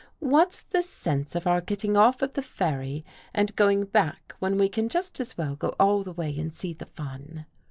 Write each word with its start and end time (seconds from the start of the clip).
"What's 0.19 0.63
the 0.63 0.81
sense 0.81 1.35
of 1.35 1.45
our 1.45 1.61
getting 1.61 1.95
off 1.95 2.23
at 2.23 2.33
the 2.33 2.41
ferry 2.41 3.05
and 3.35 3.55
going 3.55 3.83
back 3.85 4.33
when 4.39 4.57
we 4.57 4.67
can 4.67 4.89
just 4.89 5.19
as 5.19 5.37
well 5.37 5.55
go 5.55 5.75
all 5.79 6.01
the 6.01 6.11
way 6.11 6.35
and 6.39 6.51
see 6.51 6.73
the 6.73 6.87
fun 6.87 7.45